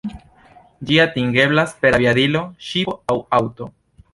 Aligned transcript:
Ĝi 0.91 0.95
atingeblas 1.03 1.75
per 1.83 1.99
aviadilo, 1.99 2.43
ŝipo 2.71 2.99
aŭ 3.13 3.19
aŭto. 3.41 3.71